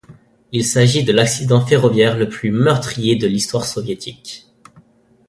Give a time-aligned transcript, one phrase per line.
[0.51, 4.47] Il s'agit de l'accident ferroviaire le plus meurtrier de l'histoire soviétique.